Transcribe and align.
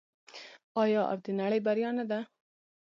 آیا 0.81 1.01
او 1.11 1.17
د 1.25 1.27
نړۍ 1.41 1.59
بریا 1.65 1.89
نه 1.97 2.05
ده؟ 2.09 2.19